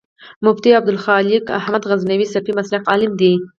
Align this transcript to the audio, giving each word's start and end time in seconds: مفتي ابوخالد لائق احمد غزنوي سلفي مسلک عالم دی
مفتي 0.41 0.71
ابوخالد 0.77 1.27
لائق 1.29 1.45
احمد 1.59 1.87
غزنوي 1.87 2.25
سلفي 2.33 2.51
مسلک 2.59 2.83
عالم 2.89 3.11
دی 3.21 3.33